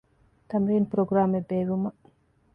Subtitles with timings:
[0.49, 1.99] ތަމްރީނު ޕްރޮގްރާމެއް ބޭއްވުމަށް